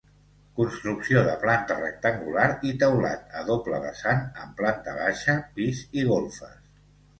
Construcció 0.59 1.19
de 1.27 1.35
planta 1.43 1.77
rectangular 1.81 2.47
i 2.71 2.73
teulat 2.85 3.37
a 3.41 3.45
doble 3.51 3.83
vessant, 3.85 4.25
amb 4.47 4.59
planta 4.65 4.99
baixa, 5.03 5.39
pis 5.61 5.85
i 6.01 6.11
golfes. 6.11 6.61